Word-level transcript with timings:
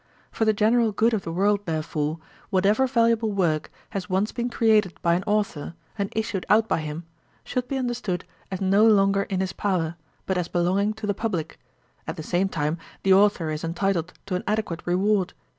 For 0.31 0.45
the 0.45 0.51
general 0.53 0.91
good 0.91 1.13
of 1.13 1.21
the 1.21 1.31
world, 1.31 1.59
therefore, 1.67 2.17
whatever 2.49 2.87
valuable 2.87 3.31
work 3.31 3.69
has 3.91 4.09
once 4.09 4.31
been 4.31 4.49
created 4.49 4.99
by 5.03 5.13
an 5.13 5.23
authour, 5.27 5.75
and 5.95 6.11
issued 6.15 6.43
out 6.49 6.67
by 6.67 6.79
him, 6.79 7.03
should 7.43 7.67
be 7.67 7.77
understood 7.77 8.25
as 8.49 8.59
no 8.61 8.83
longer 8.83 9.21
in 9.21 9.41
his 9.41 9.53
power, 9.53 9.97
but 10.25 10.39
as 10.39 10.47
belonging 10.47 10.93
to 10.93 11.05
the 11.05 11.13
publick; 11.13 11.59
at 12.07 12.15
the 12.15 12.23
same 12.23 12.49
time 12.49 12.79
the 13.03 13.13
authour 13.13 13.51
is 13.51 13.63
entitled 13.63 14.11
to 14.25 14.33
an 14.33 14.43
adequate 14.47 14.81
reward. 14.85 15.35